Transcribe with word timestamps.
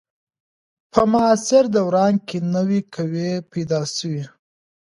په 0.91 1.01
معاصر 1.11 1.63
دوران 1.75 2.13
کي 2.27 2.37
نوي 2.55 2.81
قوې 2.93 3.31
پیدا 3.51 3.81
سوې. 3.97 4.23